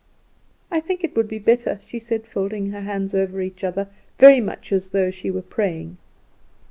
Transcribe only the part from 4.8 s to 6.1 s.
though she were praying.